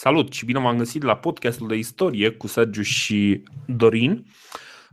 [0.00, 4.26] Salut și bine v-am găsit la podcastul de istorie cu Sergiu și Dorin.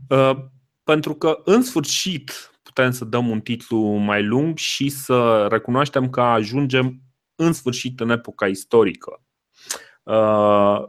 [0.09, 0.35] Uh,
[0.83, 6.21] pentru că în sfârșit putem să dăm un titlu mai lung și să recunoaștem că
[6.21, 7.01] ajungem
[7.35, 9.21] în sfârșit în epoca istorică.
[10.03, 10.83] Uh,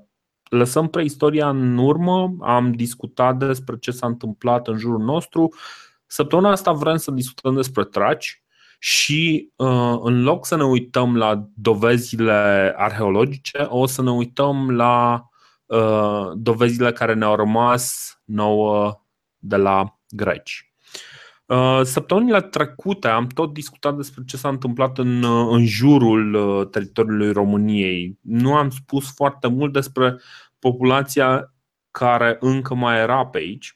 [0.51, 5.55] lăsăm preistoria în urmă, am discutat despre ce s-a întâmplat în jurul nostru.
[6.07, 8.43] Săptămâna asta vrem să discutăm despre traci
[8.87, 15.29] și uh, în loc să ne uităm la dovezile arheologice, o să ne uităm la
[15.67, 19.03] uh, dovezile care ne-au rămas nouă
[19.39, 20.73] de la greci.
[21.47, 28.19] Uh, săptămânile trecute am tot discutat despre ce s-a întâmplat în, în jurul teritoriului României.
[28.21, 30.21] Nu am spus foarte mult despre
[30.59, 31.55] populația
[31.91, 33.76] care încă mai era pe aici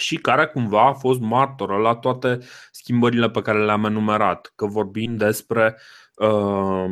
[0.00, 2.38] și care cumva a fost martoră la toate
[2.70, 5.76] schimbările pe care le-am enumerat, că vorbim despre,
[6.14, 6.84] uh,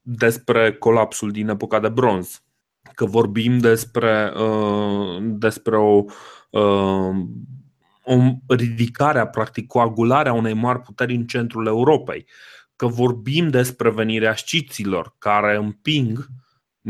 [0.00, 2.42] despre colapsul din epoca de bronz,
[2.94, 6.04] că vorbim despre, uh, despre o,
[6.50, 7.14] uh,
[8.04, 8.14] o
[8.46, 12.26] ridicare, practic coagularea unei mari puteri în centrul Europei,
[12.76, 16.24] că vorbim despre venirea sciților care împing uh,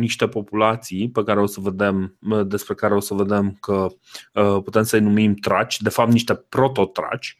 [0.00, 3.86] niște populații pe care o să vedem, despre care o să vedem că
[4.34, 7.36] uh, putem să-i numim traci, de fapt niște prototraci.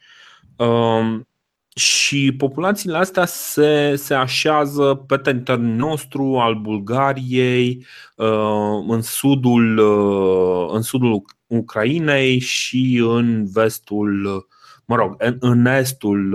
[0.56, 1.28] Um,
[1.74, 10.74] și populațiile astea se, se așează pe teritoriul nostru, al Bulgariei, uh, în sudul, uh,
[10.74, 14.46] în sudul Ucrainei și în vestul,
[14.84, 16.34] mă rog, în estul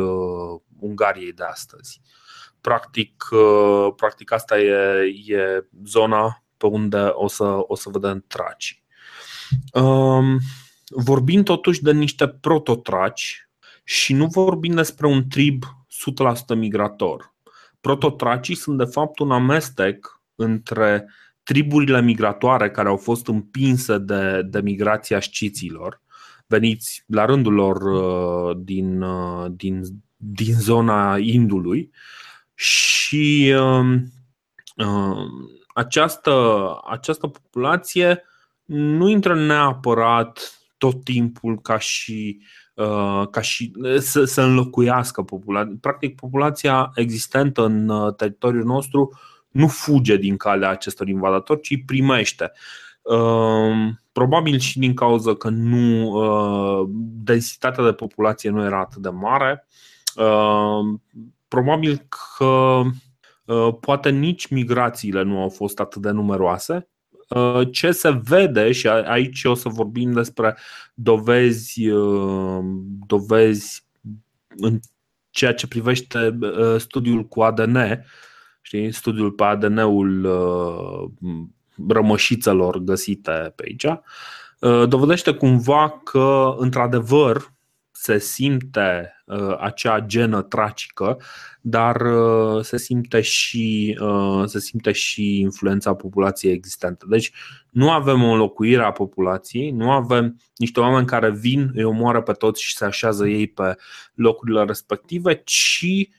[0.79, 2.01] Ungariei de astăzi.
[2.65, 8.83] Practic, uh, practic asta e, e zona pe unde o să, o să vedem traci.
[9.73, 10.39] Um,
[10.89, 13.49] vorbim totuși de niște prototraci
[13.83, 15.63] și nu vorbim despre un trib
[16.53, 17.33] 100% migrator.
[17.81, 21.09] Prototracii sunt de fapt un amestec între
[21.43, 26.01] triburile migratoare care au fost împinse de, de migrația sciților,
[26.47, 29.81] veniți la rândul lor uh, din, uh, din,
[30.15, 31.91] din zona Indului,
[32.55, 33.95] și uh,
[34.75, 35.25] uh,
[35.73, 38.23] această, această populație
[38.65, 42.41] nu intră neapărat tot timpul ca și,
[42.73, 45.75] uh, ca și să, să înlocuiască populația.
[45.81, 52.51] Practic, populația existentă în uh, teritoriul nostru nu fuge din calea acestor invadatori, ci primește.
[53.01, 56.89] Uh, probabil și din cauza că nu uh,
[57.23, 59.67] densitatea de populație nu era atât de mare.
[61.55, 62.81] Uh, probabil că
[63.45, 66.89] uh, poate nici migrațiile nu au fost atât de numeroase.
[67.29, 70.57] Uh, ce se vede, și aici o să vorbim despre
[70.93, 72.59] dovezi, uh,
[73.07, 73.87] dovezi
[74.57, 74.79] în
[75.29, 76.37] ceea ce privește
[76.77, 77.77] studiul cu ADN,
[78.61, 80.27] știi, studiul pe ADN-ul
[81.87, 83.85] rămășițelor găsite pe aici,
[84.87, 87.54] dovedește cumva că, într-adevăr,
[88.05, 91.17] se simte uh, acea genă tracică,
[91.61, 97.05] dar uh, se simte și uh, se simte și influența populației existente.
[97.09, 97.31] Deci
[97.69, 102.31] nu avem o înlocuire a populației, nu avem niște oameni care vin, îi omoară pe
[102.31, 103.75] toți și se așează ei pe
[104.13, 106.09] locurile respective, ci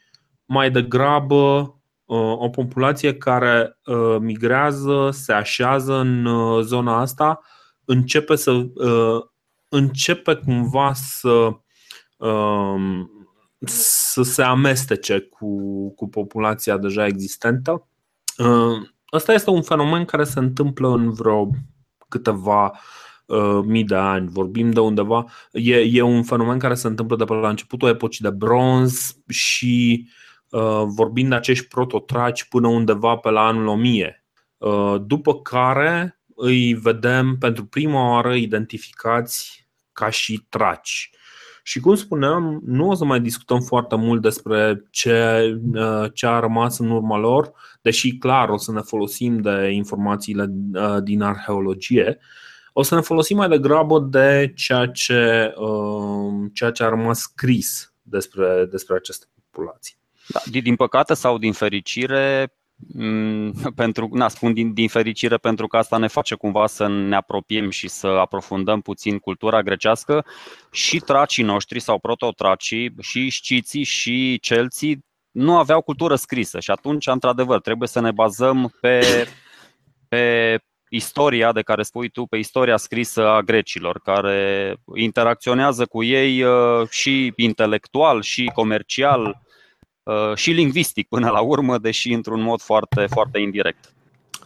[0.44, 7.40] mai degrabă uh, o populație care uh, migrează, se așează în uh, zona asta,
[7.84, 8.66] începe să
[9.68, 11.65] începe cumva să Um,
[13.58, 15.48] să se amestece cu,
[15.94, 17.88] cu populația deja existentă.
[19.12, 21.50] Ăsta um, este un fenomen care se întâmplă în vreo
[22.08, 22.78] câteva
[23.26, 24.28] uh, mii de ani.
[24.28, 25.24] Vorbim de undeva.
[25.52, 30.06] E, e un fenomen care se întâmplă de pe la începutul epocii de bronz și
[30.50, 34.24] uh, vorbim de acești prototraci până undeva pe la anul 1000.
[34.58, 41.10] Uh, după care îi vedem pentru prima oară identificați ca și traci.
[41.68, 45.42] Și cum spuneam, nu o să mai discutăm foarte mult despre ce,
[45.74, 50.46] uh, ce a rămas în urma lor, deși clar o să ne folosim de informațiile
[50.72, 52.18] uh, din arheologie,
[52.72, 57.92] o să ne folosim mai degrabă de ceea ce, uh, ceea ce a rămas scris
[58.02, 59.96] despre, despre aceste populații.
[60.28, 62.65] Da, din păcate sau din fericire, Mm,
[63.74, 67.70] pentru, na, spun din, din fericire pentru că asta ne face cumva să ne apropiem
[67.70, 70.24] și să aprofundăm puțin cultura grecească.
[70.72, 76.60] Și tracii noștri sau prototracii și sciții și celții nu aveau cultură scrisă.
[76.60, 79.00] Și atunci, într-adevăr, trebuie să ne bazăm pe,
[80.08, 80.58] pe
[80.88, 86.88] istoria de care spui tu, pe istoria scrisă a grecilor, care interacționează cu ei uh,
[86.88, 89.45] și intelectual și comercial Uh,
[90.34, 93.94] și lingvistic până la urmă, deși într-un mod foarte, foarte indirect.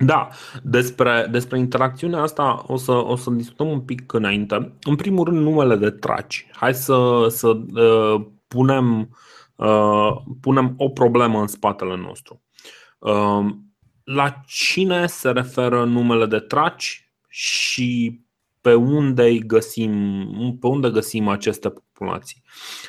[0.02, 0.28] Da,
[0.62, 4.72] despre, despre interacțiunea asta o să, o să discutăm un pic înainte.
[4.82, 6.46] În primul rând, numele de traci.
[6.52, 9.16] Hai să, să uh, punem,
[9.56, 12.42] uh, punem o problemă în spatele nostru.
[12.98, 13.46] Uh,
[14.04, 18.20] la cine se referă numele de traci și
[18.60, 19.92] pe unde găsim,
[20.60, 22.42] pe unde găsim aceste populații.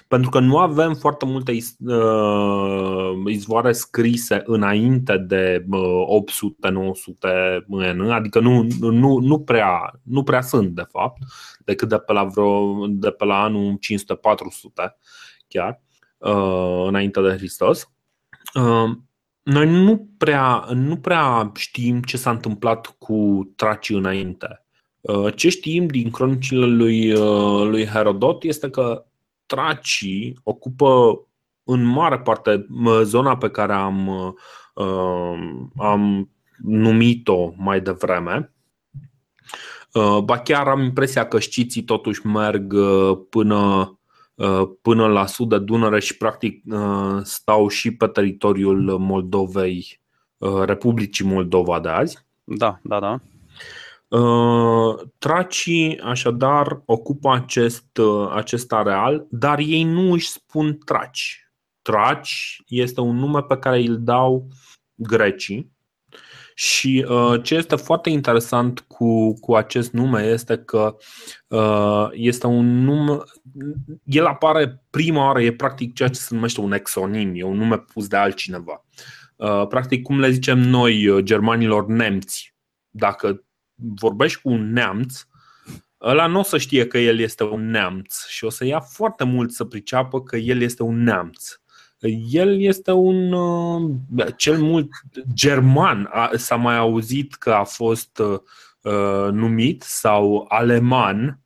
[0.08, 8.68] Pentru că nu avem foarte multe uh, izvoare scrise înainte de 800-900 în, adică nu,
[8.80, 11.22] nu, nu, prea, nu prea sunt de fapt,
[11.66, 13.78] decât de pe la, vreo, de pe la anul 500-400
[15.48, 15.82] chiar,
[16.18, 17.92] uh, înainte de Hristos.
[18.54, 18.92] Uh,
[19.44, 24.66] noi nu prea, nu prea știm ce s-a întâmplat cu tracii înainte.
[25.02, 29.06] Uh, ce știm din cronicile lui, uh, lui Herodot este că
[29.46, 31.20] tracii ocupă
[31.64, 32.68] în mare parte
[33.04, 34.08] zona pe care am,
[34.74, 35.40] uh,
[35.78, 38.54] am numit-o mai devreme.
[40.24, 42.74] Ba chiar am impresia că știții totuși merg
[43.30, 44.00] până,
[44.82, 46.64] până la sud de Dunăre și practic
[47.24, 50.00] stau și pe teritoriul Moldovei,
[50.66, 52.26] Republicii Moldova de azi.
[52.44, 53.20] Da, da, da.
[54.12, 61.52] Uh, tracii, așadar, ocupă acest, uh, acest areal, dar ei nu își spun traci.
[61.82, 64.48] Traci este un nume pe care îl dau
[64.96, 65.72] grecii
[66.56, 70.96] și uh, ce este foarte interesant cu, cu acest nume este că
[71.48, 73.18] uh, este un nume.
[74.04, 77.78] El apare prima oară, e practic ceea ce se numește un exonim, e un nume
[77.78, 78.86] pus de altcineva.
[79.36, 82.56] Uh, practic, cum le zicem noi, uh, germanilor nemți,
[82.90, 83.44] dacă
[83.96, 85.26] vorbești cu un neamț,
[86.02, 89.24] ăla nu o să știe că el este un neamț și o să ia foarte
[89.24, 91.60] mult să priceapă că el este un neamț.
[92.30, 93.92] El este un uh,
[94.36, 94.90] cel mult
[95.34, 96.10] german.
[96.36, 98.22] S-a mai auzit că a fost
[98.82, 101.40] uh, numit sau aleman,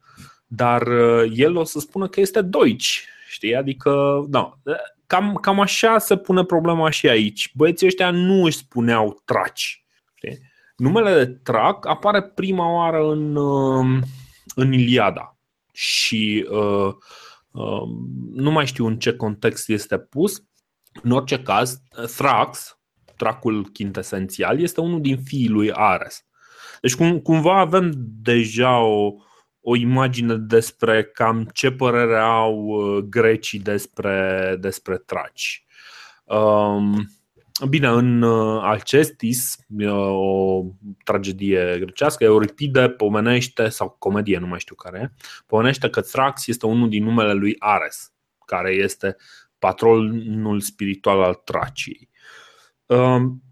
[0.48, 3.00] dar uh, el o să spună că este Deutsch.
[3.30, 3.56] Știi?
[3.56, 4.60] Adică, da,
[5.08, 7.52] cam, cam așa se pune problema și aici.
[7.56, 9.86] Băieții ăștia nu își spuneau traci.
[10.14, 10.40] Știi?
[10.76, 14.02] Numele de Trac apare prima oară în, um,
[14.56, 15.38] în Iliada
[15.72, 16.94] și uh,
[17.52, 17.88] uh,
[18.34, 20.44] nu mai știu în ce context este pus.
[21.04, 21.82] În orice caz,
[22.18, 22.80] Thrax,
[23.18, 26.26] tracul quintesențial, este unul din fiii lui Ares.
[26.82, 29.14] Deci cum, cumva avem deja o,
[29.62, 35.66] o imagine despre cam ce părere au uh, grecii despre, despre traci.
[36.24, 37.08] Um,
[37.64, 39.58] Bine, în uh, Alcestis,
[39.90, 40.64] o
[41.04, 46.66] tragedie grecească, Euripide pomenește, sau comedie, nu mai știu care e, pomenește că Thrax este
[46.66, 48.14] unul din numele lui Ares,
[48.46, 49.16] care este
[49.60, 52.10] patronul spiritual al Traciei.
[52.86, 53.44] Um,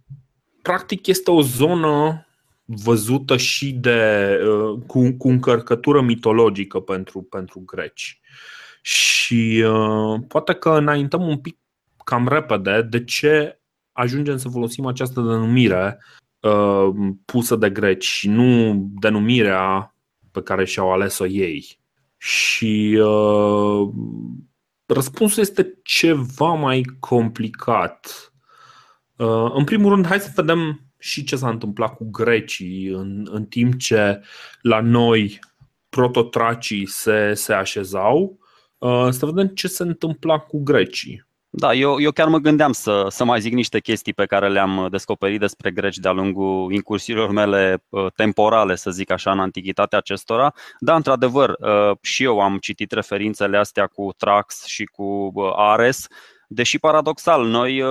[0.62, 2.26] practic este o zonă
[2.66, 8.20] văzută și de, uh, cu, cu încărcătură mitologică pentru, pentru greci.
[8.82, 11.58] Și uh, poate că înaintăm un pic
[12.04, 13.63] cam repede de ce
[13.94, 16.04] ajungem să folosim această denumire
[16.40, 16.90] uh,
[17.26, 19.96] pusă de greci și nu denumirea
[20.32, 21.80] pe care și-au ales-o ei.
[22.18, 23.90] Și uh,
[24.86, 28.34] răspunsul este ceva mai complicat.
[29.16, 33.46] Uh, în primul rând, hai să vedem și ce s-a întâmplat cu grecii în, în
[33.46, 34.22] timp ce
[34.62, 35.40] la noi
[35.90, 38.40] prototracii se, se așezau.
[38.78, 41.26] Uh, să vedem ce se întâmpla cu grecii.
[41.56, 44.88] Da, eu, eu chiar mă gândeam să, să mai zic niște chestii pe care le-am
[44.92, 50.54] descoperit despre greci de-a lungul incursiilor mele uh, temporale, să zic așa, în antichitatea acestora.
[50.80, 56.08] Da, într-adevăr, uh, și eu am citit referințele astea cu Trax și cu uh, Ares,
[56.48, 57.84] deși paradoxal, noi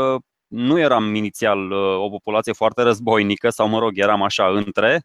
[0.46, 5.04] nu eram inițial o populație foarte războinică, sau mă rog, eram așa între,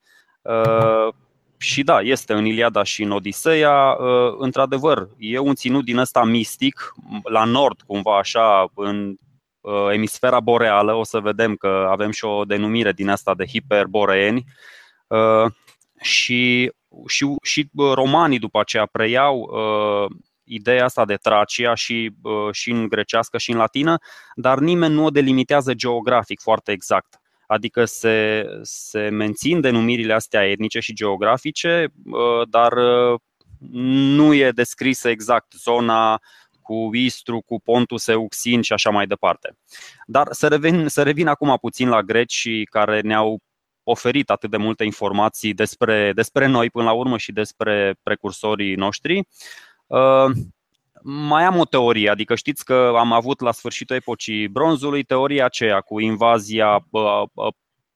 [1.57, 3.97] și da, este în Iliada și în Odiseea.
[3.99, 9.15] Uh, într-adevăr, e un ținut din ăsta mistic, la nord, cumva așa, în
[9.61, 10.93] uh, emisfera boreală.
[10.93, 14.43] O să vedem că avem și o denumire din asta de hiperboreeni.
[15.07, 15.51] Uh,
[16.01, 16.71] și,
[17.07, 19.49] și, și romanii după aceea preiau
[20.43, 22.11] ideea asta de Tracia și,
[22.51, 23.97] și în grecească și în latină,
[24.35, 30.79] dar nimeni nu o delimitează geografic foarte exact adică se, se mențin denumirile astea etnice
[30.79, 33.19] și geografice, uh, dar uh,
[34.15, 36.21] nu e descrisă exact zona
[36.61, 39.57] cu Istru, cu Pontus Euxin și așa mai departe.
[40.05, 43.39] Dar să revin, să revin acum puțin la greci care ne-au
[43.83, 49.27] oferit atât de multe informații despre, despre noi până la urmă și despre precursorii noștri.
[51.03, 55.45] Uh, mai am o teorie, adică știți că am avut la sfârșitul epocii bronzului teoria
[55.45, 56.87] aceea cu invazia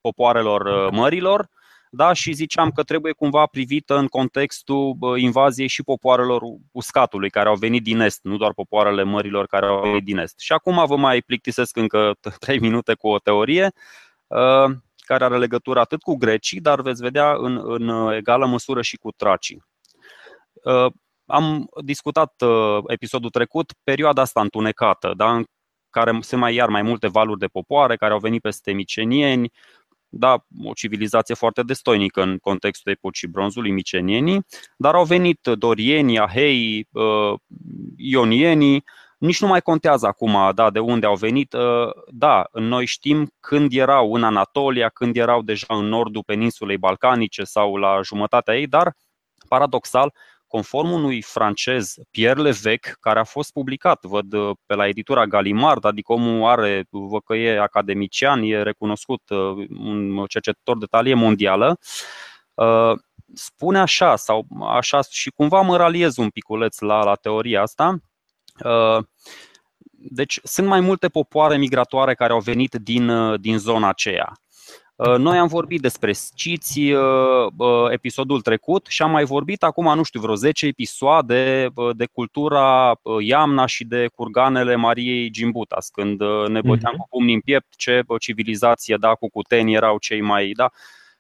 [0.02, 1.50] popoarelor mărilor
[1.94, 2.14] da?
[2.14, 6.42] și ziceam că trebuie cumva privită în contextul invaziei și popoarelor
[6.72, 10.40] uscatului care au venit din est, nu doar popoarele mărilor care au venit din est.
[10.40, 13.72] Și acum vă mai plictisesc încă 3 minute cu o teorie
[14.96, 19.12] care are legătură atât cu grecii, dar veți vedea în, în egală măsură și cu
[19.12, 19.64] tracii.
[21.32, 22.34] Am discutat
[22.88, 25.36] episodul trecut perioada asta întunecată, da?
[25.36, 25.44] în
[25.90, 29.52] care se mai iar mai multe valuri de popoare care au venit peste micenieni,
[30.14, 34.46] da, o civilizație foarte destoinică în contextul epocii bronzului, micenienii,
[34.78, 37.34] dar au venit dorienii, ahei, uh,
[37.96, 38.84] ionienii,
[39.18, 41.54] nici nu mai contează acum da, de unde au venit.
[41.54, 47.44] Uh, da, noi știm când erau în Anatolia, când erau deja în nordul peninsulei balcanice
[47.44, 48.96] sau la jumătatea ei, dar
[49.48, 50.14] paradoxal,
[50.52, 55.86] conform unui francez, Pierre Levec, care a fost publicat, văd uh, pe la editura Galimard,
[55.86, 61.80] adică omul are, văd că e academician, e recunoscut, uh, un cercetător de talie mondială,
[62.54, 62.92] uh,
[63.34, 67.98] spune așa, sau așa și cumva mă raliez un piculeț la, la teoria asta.
[69.90, 74.41] Deci sunt mai multe popoare migratoare care au venit din, din zona aceea.
[75.08, 79.96] Uh, noi am vorbit despre sciți uh, uh, episodul trecut și am mai vorbit acum,
[79.96, 86.62] nu știu, vreo 10 episoade de cultura Iamna și de curganele Mariei Gimbutas, când ne
[86.62, 86.98] băteam uh-huh.
[86.98, 90.70] cu pumnii în piept ce civilizație, da, cu cuteni erau cei mai, da,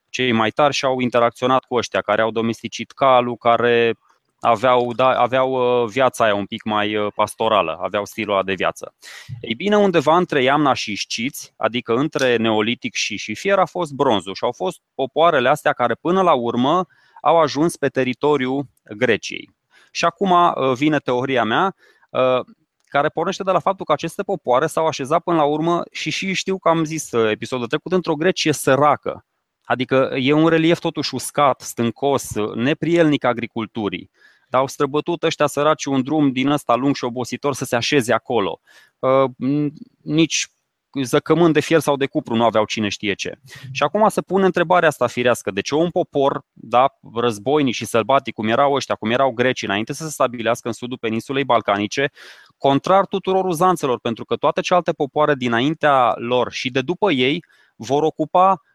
[0.09, 3.95] cei mai tari și au interacționat cu ăștia care au domesticit calul, care
[4.41, 5.51] aveau, da, aveau
[5.83, 8.93] uh, viața aia un pic mai uh, pastorală, aveau stilul ăla de viață.
[9.41, 13.91] Ei bine, undeva între Iamna și Șciți, adică între Neolitic și, și Fier, a fost
[13.91, 16.85] bronzul și au fost popoarele astea care până la urmă
[17.21, 18.65] au ajuns pe teritoriul
[18.97, 19.49] Greciei.
[19.91, 21.75] Și acum uh, vine teoria mea,
[22.85, 26.33] care pornește de la faptul că aceste popoare s-au așezat până la urmă și și
[26.33, 29.25] știu că am zis episodul trecut într-o Grecie săracă.
[29.63, 34.11] Adică e un relief totuși uscat, stâncos, neprielnic agriculturii
[34.51, 38.13] dar au străbătut ăștia săraci un drum din ăsta lung și obositor să se așeze
[38.13, 38.59] acolo.
[38.99, 39.31] Uh,
[40.01, 40.47] nici
[41.03, 43.39] zăcământ de fier sau de cupru nu aveau cine știe ce.
[43.71, 45.51] Și acum se pune întrebarea asta firească.
[45.51, 49.93] De ce un popor, da, războinic și sălbatic, cum erau ăștia, cum erau grecii, înainte
[49.93, 52.11] să se stabilească în sudul peninsulei balcanice,
[52.57, 57.43] contrar tuturor uzanțelor, pentru că toate celelalte popoare dinaintea lor și de după ei
[57.75, 58.70] vor ocupa Uh,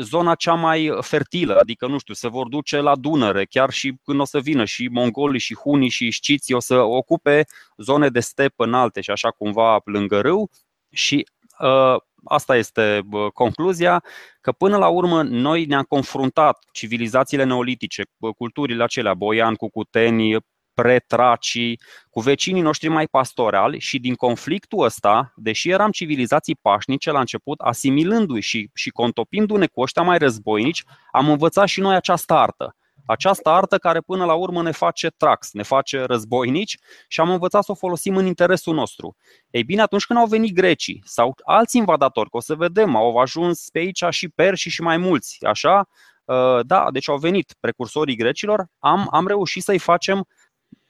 [0.00, 4.20] zona cea mai fertilă, adică nu știu, se vor duce la Dunăre, chiar și când
[4.20, 7.44] o să vină și mongolii și hunii și șciții o să ocupe
[7.76, 10.50] zone de stepă înalte și așa cumva lângă râu.
[10.90, 11.26] Și
[11.58, 13.00] uh, asta este
[13.32, 14.02] concluzia,
[14.40, 18.02] că până la urmă noi ne-am confruntat civilizațiile neolitice,
[18.36, 20.36] culturile acelea, boian cu cuteni,
[20.74, 27.20] pretracii, cu vecinii noștri mai pastorali și din conflictul ăsta, deși eram civilizații pașnice la
[27.20, 32.76] început, asimilându-i și, și contopindu-ne cu ăștia mai războinici, am învățat și noi această artă.
[33.06, 36.78] Această artă care până la urmă ne face trax, ne face războinici
[37.08, 39.16] și am învățat să o folosim în interesul nostru.
[39.50, 43.16] Ei bine, atunci când au venit grecii sau alți invadatori, că o să vedem, au
[43.16, 45.88] ajuns pe aici și perși și mai mulți, așa,
[46.24, 50.26] uh, da, deci au venit precursorii grecilor, am, am reușit să-i facem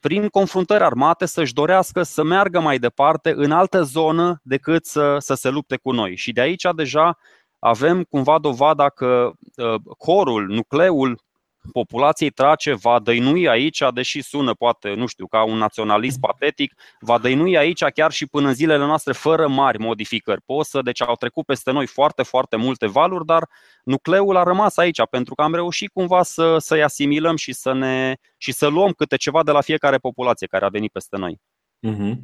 [0.05, 5.35] prin confruntări armate să-și dorească să meargă mai departe în altă zonă decât să, să
[5.35, 6.17] se lupte cu noi.
[6.17, 7.19] Și de aici deja
[7.59, 11.24] avem cumva dovada că uh, corul, nucleul
[11.73, 17.19] populației trace va dăinui aici, deși sună poate, nu știu, ca un naționalist patetic, va
[17.19, 20.41] dăinui aici chiar și până în zilele noastre fără mari modificări.
[20.47, 23.49] Posă, deci au trecut peste noi foarte, foarte multe valuri, dar
[23.85, 28.15] nucleul a rămas aici pentru că am reușit cumva să, să-i asimilăm și să, ne,
[28.37, 31.41] și să luăm câte ceva de la fiecare populație care a venit peste noi.
[31.85, 32.21] Mhm.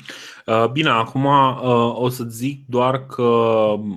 [0.46, 3.22] Uh, bine, acum uh, o să zic doar că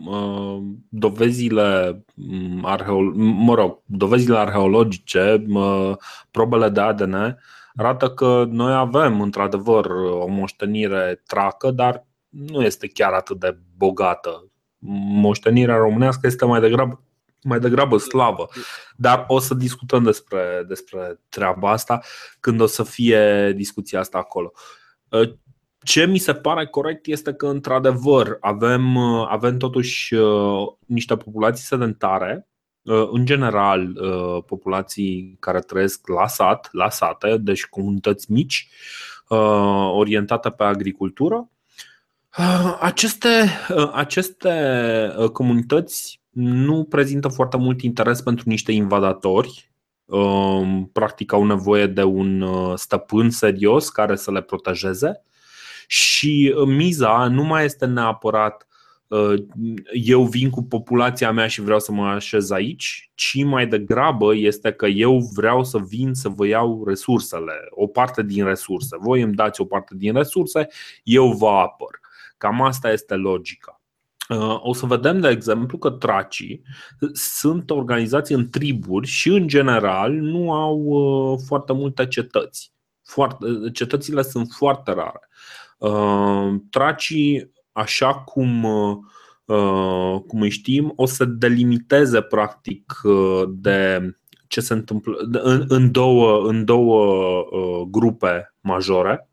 [0.06, 5.44] uh, dovezile mm, arheolo- mă rog, dovezile arheologice,
[6.32, 7.38] probele de ADN
[7.76, 9.86] arată că noi avem într-adevăr
[10.20, 14.52] o moștenire tracă, dar nu este chiar atât de bogată.
[15.08, 17.04] Moștenirea românească este mai degrabă
[17.46, 18.50] mai degrabă slavă.
[18.96, 22.02] Dar o să discutăm despre, despre treaba asta
[22.40, 24.52] când o să fie discuția asta acolo.
[25.84, 32.48] Ce mi se pare corect este că, într-adevăr, avem, avem totuși uh, niște populații sedentare,
[32.82, 38.70] uh, în general, uh, populații care trăiesc la sat, la sate, deci comunități mici,
[39.92, 41.50] orientate pe agricultură.
[42.80, 43.50] Aceste,
[43.94, 44.52] aceste
[45.34, 49.72] comunități nu prezintă foarte mult interes pentru niște invadatori.
[50.92, 55.24] Practic au nevoie de un stăpân serios care să le protejeze
[55.94, 58.68] și uh, miza nu mai este neapărat
[59.94, 64.72] eu vin cu populația mea și vreau să mă așez aici, ci mai degrabă este
[64.72, 68.98] că eu vreau să vin să vă iau resursele, o parte din resurse.
[69.00, 70.68] Voi îmi dați o parte din resurse,
[71.04, 72.00] eu vă apăr.
[72.38, 73.82] Cam asta este logica.
[74.60, 76.62] O să vedem, de exemplu, că tracii
[77.14, 82.72] sunt organizați în triburi și, în general, nu au foarte multe cetăți.
[83.04, 85.30] Foarte, cetățile sunt foarte rare.
[86.70, 88.64] Tracii așa cum,
[89.46, 94.10] uh, cum îi știm, o să delimiteze practic uh, de
[94.48, 99.28] ce se întâmplă în, în două, în două uh, grupe majore.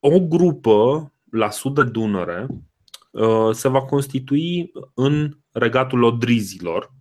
[0.00, 2.46] O grupă la sud de Dunăre
[3.52, 6.92] se va constitui în regatul Odrizilor,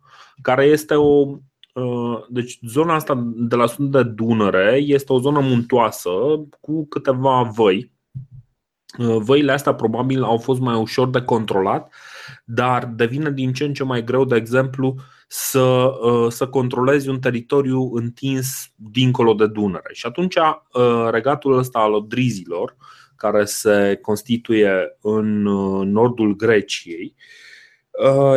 [0.42, 1.38] care este o
[2.30, 6.10] deci zona asta de la sud de Dunăre este o zonă muntoasă
[6.60, 7.92] cu câteva văi
[8.98, 11.94] Uh, văile astea probabil au fost mai ușor de controlat,
[12.46, 14.96] dar devine din ce în ce mai greu, de exemplu,
[15.28, 19.90] să, uh, să controlezi un teritoriu întins dincolo de Dunăre.
[19.94, 22.76] Și atunci uh, regatul ăsta al odrizilor,
[23.16, 25.42] care se constituie în
[25.92, 27.16] nordul Greciei,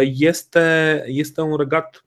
[0.03, 2.05] este, este un regat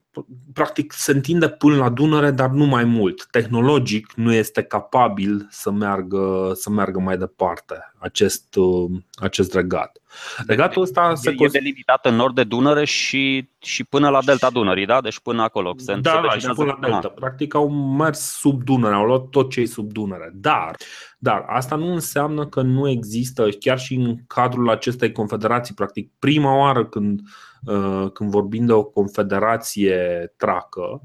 [0.52, 3.26] practic se întinde până la Dunăre, dar nu mai mult.
[3.30, 10.00] Tehnologic nu este capabil să meargă, să meargă mai departe acest, uh, acest regat.
[10.46, 14.86] Regatul ăsta se e delimitat în nord de Dunăre și, și până la delta Dunării,
[14.86, 15.00] da?
[15.00, 15.74] Deci până acolo.
[15.76, 17.08] Se da, da, și până la delta.
[17.08, 20.30] Practic au mers sub Dunăre, au luat tot ce e sub Dunăre.
[20.34, 20.76] Dar,
[21.18, 26.56] dar asta nu înseamnă că nu există, chiar și în cadrul acestei confederații, practic prima
[26.56, 27.26] oară când uh,
[27.66, 31.02] Uh, când vorbim de o confederație tracă,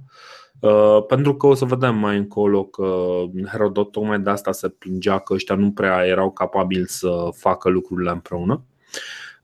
[0.60, 3.06] uh, pentru că o să vedem mai încolo că
[3.48, 8.12] Herodot tocmai de asta se plângea că ăștia nu prea erau capabili să facă lucrurile
[8.12, 8.64] împreună.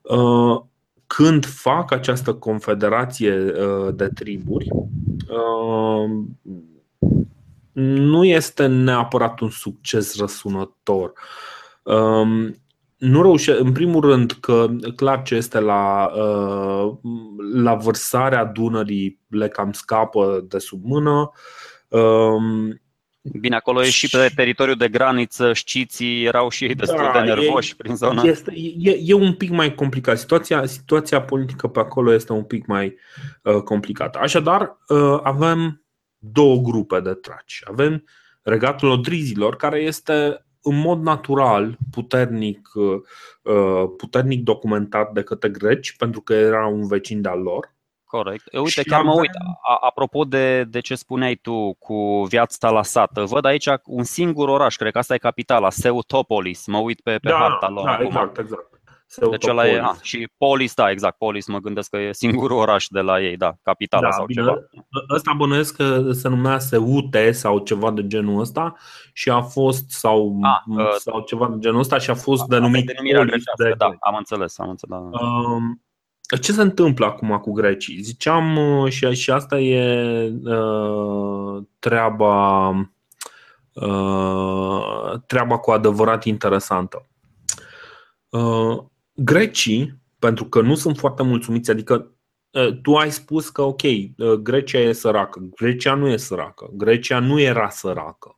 [0.01, 0.61] Uh,
[1.07, 3.51] când fac această confederație
[3.93, 4.67] de triburi,
[7.79, 11.13] nu este neapărat un succes răsunător.
[11.83, 12.55] Um,
[12.97, 16.93] nu reușe, în primul rând că clar ce este la, uh,
[17.53, 21.31] la vărsarea Dunării le cam scapă de sub mână.
[21.87, 22.81] Um,
[23.33, 27.33] Bine, acolo e și pe teritoriul de graniță, știții erau și ei destul da, de
[27.33, 28.21] nervoși e, prin zona.
[28.21, 30.17] Este, e, e un pic mai complicat.
[30.17, 32.95] Situația, situația politică pe acolo este un pic mai
[33.43, 34.19] uh, complicată.
[34.21, 35.83] Așadar, uh, avem
[36.17, 37.61] două grupe de traci.
[37.65, 38.03] Avem
[38.41, 43.01] regatul odrizilor, care este în mod natural puternic, uh,
[43.41, 47.75] uh, puternic documentat de către greci, pentru că era un vecin de-al lor.
[48.07, 48.43] Corect.
[48.53, 49.31] Uite, și chiar mă uit,
[49.81, 54.75] apropo de, de ce spuneai tu cu viața la sat, văd aici un singur oraș,
[54.75, 58.05] cred că asta e capitala, Seutopolis, mă uit pe, pe da, harta lor da, acum.
[58.05, 58.75] Exact, exact.
[59.29, 62.87] Deci ăla e, a, și Polis, da, exact, Polis, mă gândesc că e singurul oraș
[62.89, 64.57] de la ei, da, capitala da, sau bine, ceva.
[65.13, 68.75] Ăsta bănuiesc că se numea Seute sau ceva de genul ăsta
[69.13, 72.45] și a fost, sau, a, uh, sau ceva de genul ăsta și a fost a,
[72.49, 73.43] denumit Polis.
[73.57, 73.73] De...
[73.77, 74.99] Da, am înțeles, am înțeles.
[75.11, 75.19] Da.
[75.19, 75.81] Um,
[76.35, 78.01] ce se întâmplă acum cu grecii?
[78.01, 82.69] Ziceam uh, și, și asta e uh, treaba,
[83.73, 87.07] uh, treaba cu adevărat interesantă.
[88.29, 88.77] Uh,
[89.13, 92.11] grecii, pentru că nu sunt foarte mulțumiți, adică
[92.81, 93.81] tu ai spus că ok,
[94.41, 95.39] Grecia e săracă.
[95.55, 96.69] Grecia nu e săracă.
[96.73, 98.35] Grecia nu era săracă.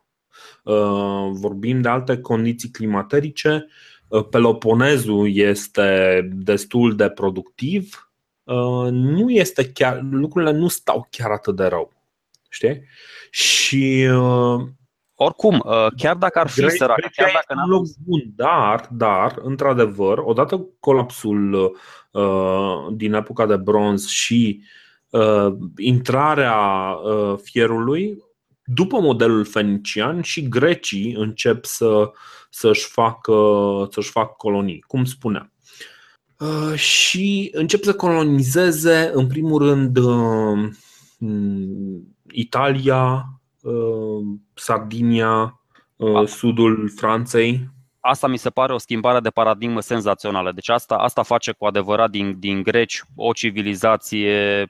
[1.31, 3.67] Vorbim de alte condiții climaterice.
[4.29, 8.11] Peloponezul este destul de productiv.
[8.89, 11.93] Nu este chiar, lucrurile nu stau chiar atât de rău.
[12.49, 12.83] Știi?
[13.29, 14.09] Și
[15.21, 18.87] oricum, uh, chiar dacă ar fi Gre- săracă, Grecia chiar dacă n loc bun, dar,
[18.91, 21.53] dar, într-adevăr, odată cu colapsul
[22.11, 24.63] uh, din epoca de bronz și
[25.09, 26.57] uh, intrarea
[27.03, 28.23] uh, fierului,
[28.63, 32.11] după modelul fenician și grecii încep să,
[32.49, 33.33] să-și, facă,
[33.91, 35.53] să-și facă colonii, cum spuneam.
[36.39, 40.69] Uh, și încep să colonizeze, în primul rând, uh,
[42.31, 43.25] Italia,
[43.61, 45.61] Uh, Sardinia,
[45.95, 47.69] uh, sudul Franței.
[47.99, 50.51] Asta mi se pare o schimbare de paradigmă senzațională.
[50.51, 54.67] Deci asta, asta face cu adevărat din, din greci o civilizație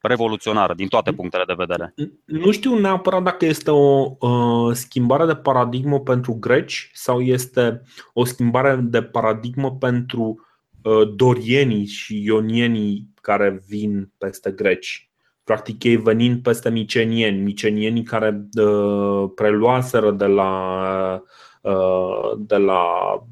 [0.00, 1.94] revoluționară din toate punctele de vedere.
[2.24, 7.82] Nu știu neapărat dacă este o uh, schimbare de paradigmă pentru greci sau este
[8.12, 10.46] o schimbare de paradigmă pentru
[10.82, 15.08] uh, dorienii și ionienii care vin peste greci
[15.48, 21.22] practic ei venind peste micenieni, micenienii care uh, preluaseră de la,
[21.62, 22.82] uh, de la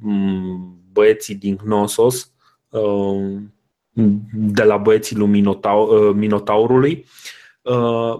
[0.02, 2.32] um, băieții din Gnosos
[4.32, 7.06] de la băieții lui Minotau, Minotaurului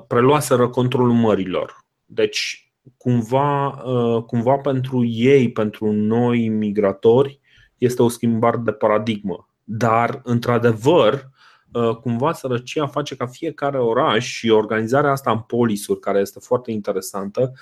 [0.06, 1.84] preluaseră controlul mărilor.
[2.04, 3.70] Deci, cumva,
[4.26, 7.40] cumva pentru ei, pentru noi migratori,
[7.78, 9.48] este o schimbare de paradigmă.
[9.64, 11.30] Dar, într-adevăr,
[12.00, 17.52] cumva sărăcia face ca fiecare oraș și organizarea asta în polisuri, care este foarte interesantă,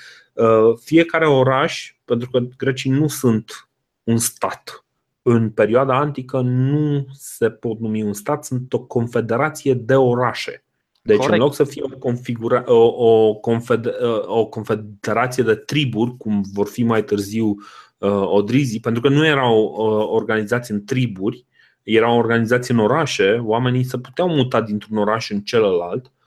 [0.81, 3.68] fiecare oraș, pentru că grecii nu sunt
[4.03, 4.83] un stat.
[5.26, 10.64] În perioada antică nu se pot numi un stat, sunt o confederație de orașe.
[11.02, 11.34] Deci, Corect.
[11.34, 13.94] în loc să fie o, configura- o, o, confeder-
[14.26, 17.46] o confederație de triburi, cum vor fi mai târziu
[17.98, 21.46] uh, odrizii, pentru că nu erau uh, organizații în triburi,
[21.82, 26.23] era o organizație în orașe, oamenii se puteau muta dintr-un oraș în celălalt, uh,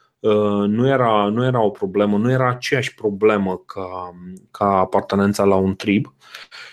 [0.67, 4.15] nu era, nu era o problemă, nu era aceeași problemă ca,
[4.51, 6.13] ca apartenența la un trib.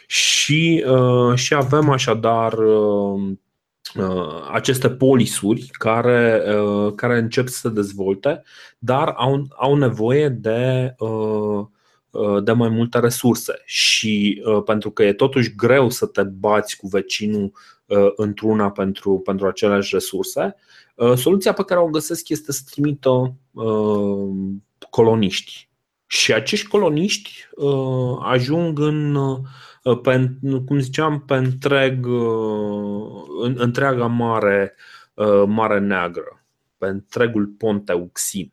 [0.07, 3.37] Și, uh, și avem așadar uh,
[4.53, 6.43] aceste polisuri care,
[6.95, 8.43] care încep să se dezvolte,
[8.79, 10.95] dar au, au nevoie de
[12.43, 17.53] de mai multe resurse și pentru că e totuși greu să te bați cu vecinul
[17.87, 20.57] Uh, într-una pentru, pentru aceleași resurse.
[20.95, 24.29] Uh, soluția pe care o găsesc este să trimită uh,
[24.91, 25.69] coloniști.
[26.07, 27.49] Și acești coloniști
[28.21, 29.19] ajung în,
[30.03, 30.31] pe,
[30.67, 32.07] cum ziceam, pe întreg,
[33.43, 34.75] în întreaga mare,
[35.47, 36.45] mare neagră,
[36.79, 38.53] pe întregul pont Euxin.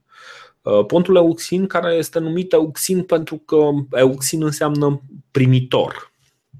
[0.88, 5.01] Pontul Euxin, care este numit Euxin pentru că Euxin înseamnă
[5.32, 6.13] primitor,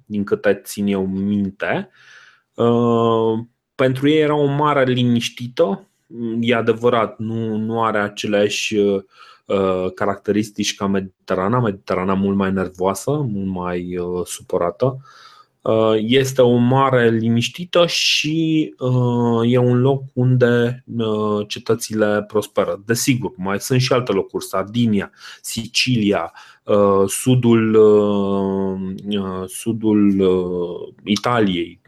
[0.06, 1.89] din câte țin eu minte.
[3.82, 5.88] Uh, pentru ei era o mare liniștită,
[6.39, 13.48] e adevărat, nu, nu are aceleași uh, caracteristici ca Mediterana, Mediterana mult mai nervoasă, mult
[13.48, 14.98] mai uh, supărată.
[15.98, 18.63] Este o mare liniștită și
[19.44, 20.84] e un loc unde
[21.48, 22.82] cetățile prosperă.
[22.86, 26.34] Desigur, mai sunt și alte locuri, Sardinia, Sicilia,
[27.08, 27.78] sudul,
[29.48, 30.24] sudul
[31.04, 31.82] Italiei,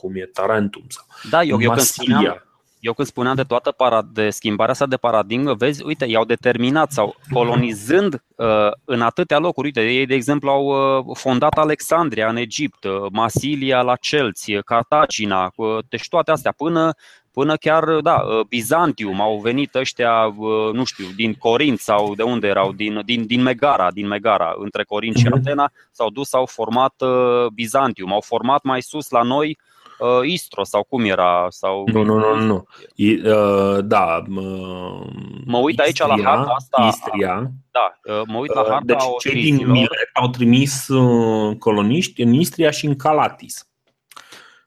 [0.00, 2.42] cum e Tarantum sau da, eu, eu când spuneam,
[2.80, 6.92] eu când spuneam de toată para, de schimbarea asta de paradigmă, vezi, uite, i-au determinat
[6.92, 9.66] sau colonizând uh, în atâtea locuri.
[9.66, 10.64] Uite, ei, de exemplu, au
[10.98, 16.94] uh, fondat Alexandria în Egipt, uh, Masilia la Celți, Cartagina, uh, deci toate astea, până,
[17.32, 22.22] până chiar, da, uh, Bizantium, au venit ăștia, uh, nu știu, din Corint sau de
[22.22, 25.34] unde erau, din, din, din Megara, din Megara, între Corint și mhm.
[25.34, 29.58] Atena, s-au dus, au format uh, Bizantium, au format mai sus la noi
[29.98, 31.46] uh, Istro sau cum era?
[31.48, 31.84] Sau...
[31.92, 32.64] Nu, nu, nu, nu.
[32.94, 34.22] I, uh, da.
[34.36, 35.06] Uh,
[35.44, 36.86] mă uit aici Istria, la harta asta.
[36.88, 37.50] Istria.
[37.70, 42.22] Da, uh, mă uit la uh, harta Deci cei din Milet au trimis uh, coloniști
[42.22, 43.68] în Istria și în Calatis.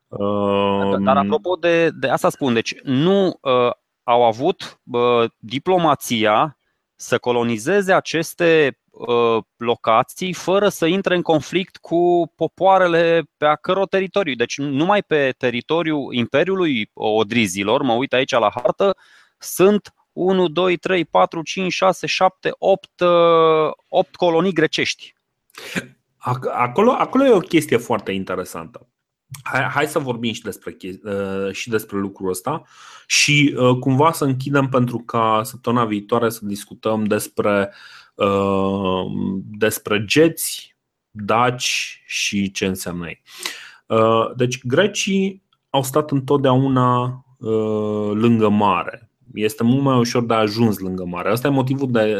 [0.07, 3.71] Uh, dar apropo de, de asta spun, deci nu uh,
[4.03, 6.57] au avut uh, diplomația
[7.01, 13.87] să colonizeze aceste Uh, locații fără să intre în conflict cu popoarele pe a căror
[13.87, 14.33] teritoriu.
[14.33, 18.95] Deci numai pe teritoriul Imperiului Odrizilor, mă uit aici la hartă,
[19.37, 22.89] sunt 1, 2, 3, 4, 5, 6, 7, 8,
[23.87, 25.13] 8 colonii grecești.
[26.51, 28.87] Acolo, acolo e o chestie foarte interesantă.
[29.43, 32.63] Hai, hai să vorbim și despre, uh, și despre lucrul ăsta
[33.07, 39.11] și uh, cumva să închidem pentru ca săptămâna viitoare să discutăm despre uh, Uh,
[39.57, 40.75] despre geți,
[41.09, 43.21] daci și ce înseamnă ei.
[43.85, 47.03] Uh, deci grecii au stat întotdeauna
[47.37, 49.09] uh, lângă mare.
[49.33, 51.29] Este mult mai ușor de ajuns lângă mare.
[51.29, 52.17] Asta e motivul de,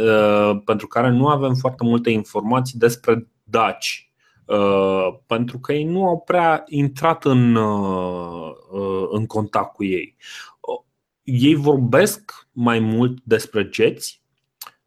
[0.66, 4.11] pentru care nu avem foarte multe informații despre daci.
[5.26, 7.56] Pentru că ei nu au prea intrat în,
[9.12, 10.16] în contact cu ei.
[11.24, 14.22] Ei vorbesc mai mult despre geți,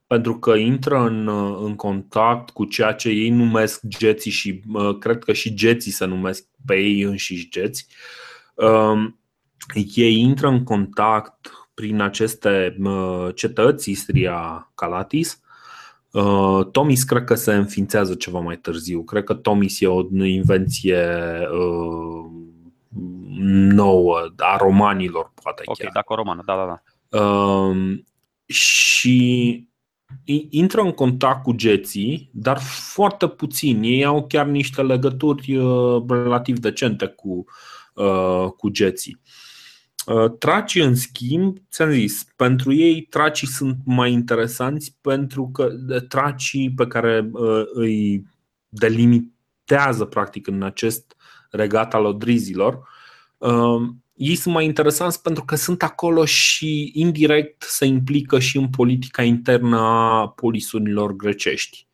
[0.07, 1.29] pentru că intră în,
[1.64, 6.05] în contact cu ceea ce ei numesc geții și uh, cred că și geții se
[6.05, 7.87] numesc pe ei înșiși geți.
[8.55, 9.12] Uh,
[9.94, 15.40] ei intră în contact prin aceste uh, cetăți, Istria, Calatis.
[16.14, 19.03] Uh, Tomis cred că se înființează ceva mai târziu.
[19.03, 21.07] Cred că Tomis e o invenție
[21.53, 22.31] uh,
[23.72, 25.90] nouă, a romanilor, poate Ok, chiar.
[25.94, 27.18] dacă romană, da, da, da.
[27.18, 27.98] Uh,
[28.46, 29.68] și
[30.50, 32.59] intră în contact cu geții, dar
[32.92, 33.83] foarte puțin.
[33.83, 37.44] Ei au chiar niște legături uh, relativ decente cu,
[37.94, 39.20] uh, cu geții.
[39.24, 39.44] Uh,
[40.38, 45.69] tracii, în schimb, ți-am zis, pentru ei tracii sunt mai interesanți pentru că
[46.09, 47.31] tracii pe care
[47.73, 48.25] îi
[48.69, 51.17] delimitează practic în acest
[51.51, 52.88] regat al odrizilor
[54.14, 59.23] ei sunt mai interesanți pentru că sunt acolo și indirect se implică și în politica
[59.23, 61.87] internă a polisurilor grecești.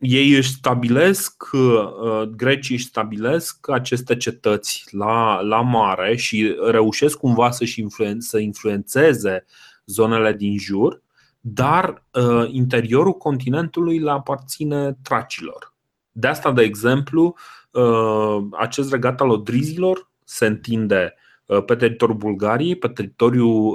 [0.00, 7.18] Uh, ei își stabilesc, uh, grecii își stabilesc aceste cetăți la, la mare și reușesc
[7.18, 9.44] cumva să-și influen- să influențeze
[9.86, 11.02] zonele din jur,
[11.40, 15.74] dar uh, interiorul continentului le aparține tracilor.
[16.12, 17.34] De asta, de exemplu,
[17.70, 21.14] uh, acest regat al odrizilor se întinde
[21.46, 23.66] uh, pe teritoriul Bulgariei, pe teritoriul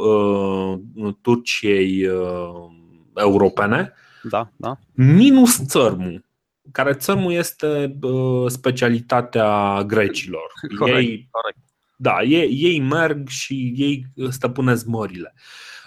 [0.95, 2.71] uh, Turciei uh,
[3.15, 3.93] europene,
[4.29, 4.77] da, da.
[4.93, 6.25] minus țărmul,
[6.71, 10.51] care țărmul este uh, specialitatea grecilor.
[10.79, 11.57] Corect, ei, corect.
[11.95, 15.33] Da, ei, ei merg și ei stăpânesc mările.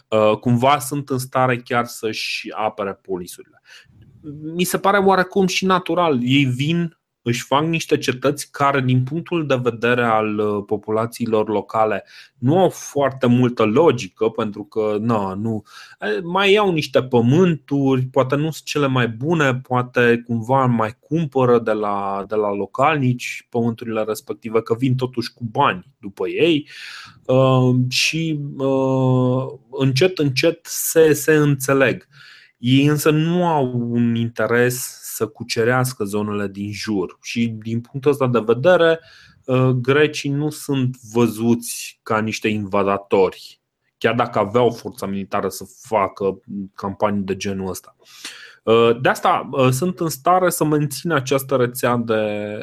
[0.09, 3.63] Uh, cumva sunt în stare chiar să-și apere polisurile.
[4.55, 6.19] Mi se pare oarecum și natural.
[6.23, 12.05] Ei vin își fac niște cetăți care, din punctul de vedere al uh, populațiilor locale,
[12.39, 15.63] nu au foarte multă logică, pentru că na, nu,
[16.23, 21.73] mai iau niște pământuri, poate nu sunt cele mai bune, poate cumva mai cumpără de
[21.73, 26.69] la, de la localnici pământurile respective, că vin totuși cu bani după ei
[27.25, 32.07] uh, și uh, încet, încet se, se înțeleg.
[32.59, 38.27] Ei însă nu au un interes să cucerească zonele din jur și din punctul ăsta
[38.27, 39.01] de vedere
[39.45, 43.61] uh, grecii nu sunt văzuți ca niște invadatori
[43.99, 46.41] chiar dacă aveau forța militară să facă
[46.75, 47.97] campanii de genul ăsta.
[48.63, 52.59] Uh, de asta uh, sunt în stare să mențină această rețea de,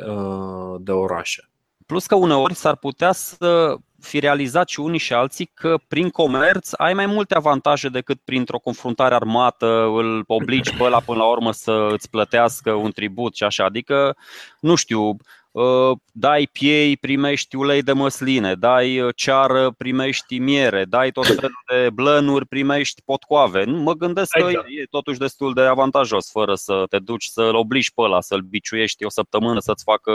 [0.80, 1.50] de orașe.
[1.86, 6.70] Plus că uneori s-ar putea să fi realizat și unii și alții că prin comerț
[6.74, 11.52] ai mai multe avantaje decât printr-o confruntare armată, îl obligi pe ăla până la urmă
[11.52, 13.66] să îți plătească un tribut și așa.
[13.66, 14.16] Adică,
[14.60, 15.16] nu știu,
[15.52, 21.64] uh, dai piei, primești ulei de măsline, dai uh, ceară, primești miere, dai tot felul
[21.72, 23.64] de blănuri, primești potcoave.
[23.64, 24.68] Nu mă gândesc că exact.
[24.68, 29.06] e totuși destul de avantajos fără să te duci să-l obligi pe ăla, să-l biciuiești
[29.06, 30.12] o săptămână să-ți facă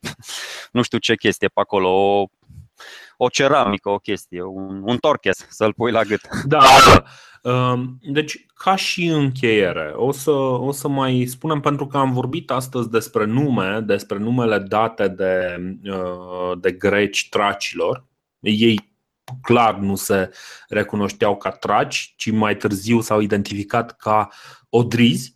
[0.72, 2.26] nu știu ce chestie pe acolo, o
[3.20, 6.20] o ceramică, o chestie, un, un torches să-l pui la gât.
[6.44, 7.02] Da, da.
[7.50, 12.50] Um, deci, ca și încheiere, o să, o să mai spunem, pentru că am vorbit
[12.50, 18.04] astăzi despre nume, despre numele date de, uh, de greci tracilor.
[18.40, 18.96] Ei
[19.42, 20.30] clar nu se
[20.68, 24.28] recunoșteau ca traci, ci mai târziu s-au identificat ca
[24.68, 25.34] odrizi.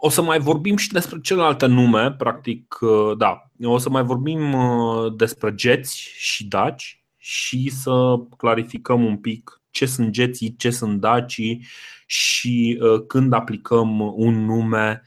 [0.00, 4.02] Uh, o să mai vorbim și despre celelalte nume, practic, uh, da, o să mai
[4.02, 10.70] vorbim uh, despre geți și daci și să clarificăm un pic ce sunt geții, ce
[10.70, 11.66] sunt dacii
[12.06, 15.02] și uh, când aplicăm un nume,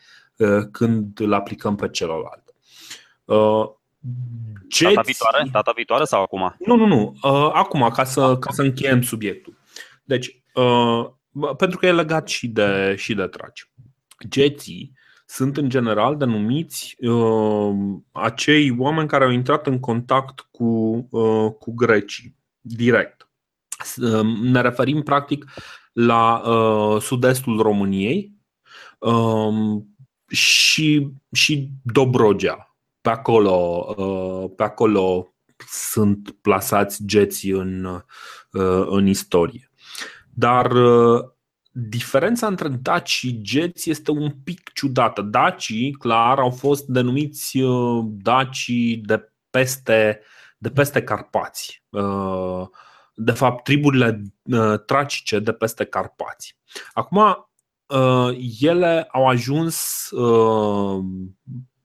[0.72, 2.44] când îl aplicăm pe celălalt.
[4.68, 4.94] Geți...
[4.94, 5.50] Data viitoare?
[5.52, 6.56] Data viitoare sau acum?
[6.60, 7.16] Nu, nu, nu.
[7.54, 9.58] Acum, ca să, ca să încheiem subiectul.
[10.04, 10.44] Deci,
[11.58, 13.70] pentru că e legat și de, și de traci.
[14.28, 14.94] Geții
[15.26, 17.74] sunt în general denumiți uh,
[18.12, 20.64] acei oameni care au intrat în contact cu,
[21.10, 23.30] uh, cu grecii direct.
[23.98, 25.46] Uh, ne referim practic
[25.94, 28.34] la uh, sud-estul României
[29.00, 29.82] uh,
[30.28, 32.76] și, și Dobrogea.
[33.02, 35.34] Pe acolo, uh, pe acolo
[35.68, 37.86] sunt plasați geții în,
[38.52, 39.72] uh, în istorie.
[40.30, 41.24] Dar uh,
[41.76, 45.22] diferența între Daci și Geți este un pic ciudată.
[45.22, 50.20] Dacii, clar, au fost denumiți uh, Dacii de peste,
[50.58, 51.84] de peste Carpați.
[51.90, 52.68] Uh,
[53.16, 56.58] de fapt, triburile uh, tracice de peste Carpați.
[56.94, 57.48] Acum,
[58.60, 60.08] ele au ajuns,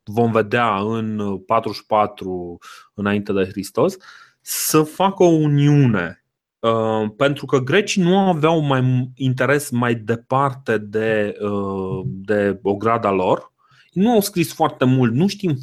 [0.05, 2.59] vom vedea în 44
[2.95, 3.97] înainte de Hristos,
[4.41, 6.25] să facă o uniune
[6.61, 13.53] Uh, pentru că grecii nu aveau mai interes mai departe de, uh, de ograda lor.
[13.93, 15.59] Nu au scris foarte mult, nu știm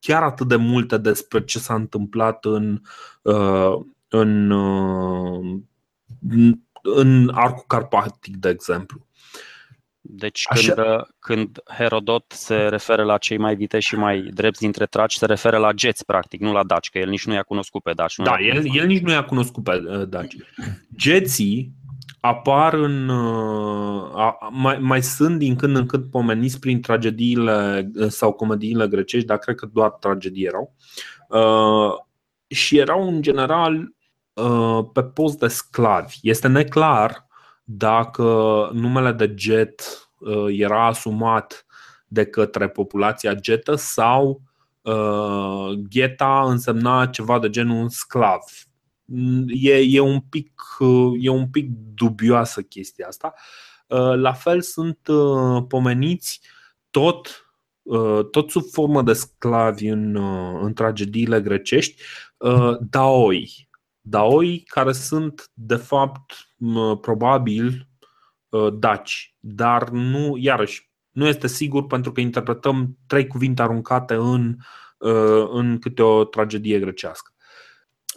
[0.00, 2.80] chiar atât de multe despre ce s-a întâmplat în,
[3.22, 3.74] uh,
[4.08, 4.50] în,
[6.82, 9.06] în arcul carpatic, de exemplu.
[10.04, 11.08] Deci când, Așa...
[11.18, 15.56] când Herodot se referă la cei mai viteși și mai drepți dintre traci, se referă
[15.56, 18.16] la geți, practic, nu la daci, că el nici nu i-a cunoscut pe daci.
[18.16, 20.36] Da, el, el nici nu i-a cunoscut pe uh, daci.
[20.96, 21.72] Geții
[22.20, 23.08] apar în.
[23.08, 28.88] Uh, a, mai, mai sunt din când în când pomeniți prin tragediile uh, sau comediile
[28.88, 30.74] grecești, dar cred că doar tragedii erau.
[31.28, 31.92] Uh,
[32.46, 33.94] și erau în general
[34.32, 36.18] uh, pe post de sclavi.
[36.22, 37.26] Este neclar
[37.64, 38.22] dacă
[38.72, 41.66] numele de jet uh, era asumat
[42.06, 44.42] de către populația getă sau
[45.88, 48.40] Gheta însemna ceva de genul sclav.
[49.46, 50.60] E, e, un pic,
[51.20, 53.34] e un pic dubioasă chestia asta.
[54.14, 54.98] La fel sunt
[55.68, 56.40] pomeniți
[56.90, 57.46] tot
[58.30, 60.16] tot sub formă de sclavi în,
[60.62, 62.02] în tragediile grecești,
[62.80, 63.68] daoi.
[64.04, 66.32] Daoi care sunt de fapt
[67.00, 67.88] probabil
[68.72, 74.56] daci, dar nu, iarăși, nu este sigur pentru că interpretăm trei cuvinte aruncate în,
[75.52, 77.32] în câte o tragedie grecească.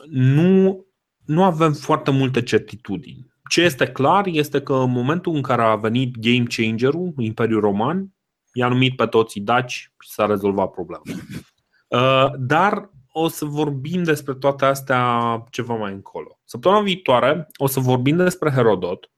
[0.09, 0.85] Nu,
[1.25, 3.33] nu avem foarte multe certitudini.
[3.49, 8.13] Ce este clar este că în momentul în care a venit game changer-ul, Imperiul Roman,
[8.53, 11.03] i-a numit pe toții daci și s-a rezolvat problema.
[11.87, 16.39] Uh, dar o să vorbim despre toate astea ceva mai încolo.
[16.43, 19.11] Săptămâna viitoare o să vorbim despre Herodot,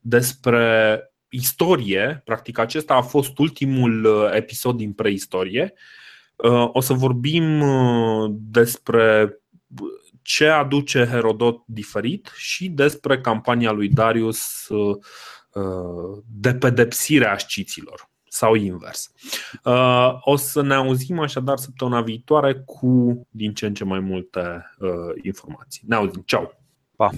[0.00, 5.72] despre istorie, practic acesta a fost ultimul uh, episod din preistorie.
[6.36, 7.62] Uh, o să vorbim
[8.30, 9.38] despre
[10.22, 14.68] ce aduce Herodot diferit și despre campania lui Darius
[16.26, 19.12] de pedepsire a sciților sau invers.
[19.64, 24.74] Uh, o să ne auzim așadar săptămâna viitoare cu din ce în ce mai multe
[24.78, 25.82] uh, informații.
[25.86, 26.22] Ne auzim.
[26.26, 26.50] Ciao!
[26.96, 27.10] Pa!